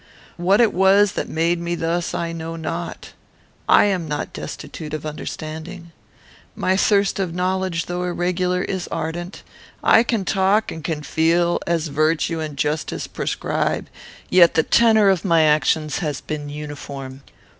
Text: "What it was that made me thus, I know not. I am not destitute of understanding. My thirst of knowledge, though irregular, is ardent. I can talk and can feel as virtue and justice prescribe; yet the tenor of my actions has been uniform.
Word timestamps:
"What 0.37 0.59
it 0.59 0.73
was 0.73 1.11
that 1.11 1.29
made 1.29 1.59
me 1.59 1.75
thus, 1.75 2.15
I 2.15 2.31
know 2.31 2.55
not. 2.55 3.13
I 3.69 3.83
am 3.85 4.07
not 4.07 4.33
destitute 4.33 4.95
of 4.95 5.05
understanding. 5.05 5.91
My 6.55 6.75
thirst 6.75 7.19
of 7.19 7.35
knowledge, 7.35 7.85
though 7.85 8.01
irregular, 8.01 8.63
is 8.63 8.87
ardent. 8.87 9.43
I 9.83 10.01
can 10.01 10.25
talk 10.25 10.71
and 10.71 10.83
can 10.83 11.03
feel 11.03 11.59
as 11.67 11.89
virtue 11.89 12.39
and 12.39 12.57
justice 12.57 13.05
prescribe; 13.05 13.89
yet 14.27 14.55
the 14.55 14.63
tenor 14.63 15.07
of 15.09 15.23
my 15.23 15.43
actions 15.43 15.99
has 15.99 16.19
been 16.19 16.49
uniform. 16.49 17.21